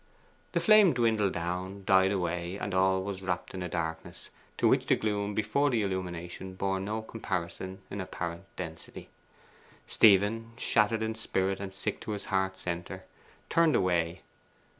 [0.53, 4.87] The flame dwindled down, died away, and all was wrapped in a darkness to which
[4.87, 9.09] the gloom before the illumination bore no comparison in apparent density.
[9.85, 13.05] Stephen, shattered in spirit and sick to his heart's centre,
[13.47, 14.23] turned away.